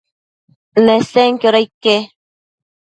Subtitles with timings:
[0.85, 1.97] Nesenquioda ique?